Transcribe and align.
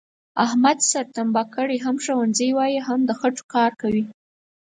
احمد 0.45 0.77
سر 0.91 1.05
تمبه 1.15 1.43
کړی، 1.55 1.77
هم 1.85 1.95
ښوونځی 2.03 2.49
وایي 2.53 2.77
او 2.81 2.85
هم 2.87 2.99
د 3.05 3.11
خټوکار 3.19 3.71
کوي، 3.81 4.03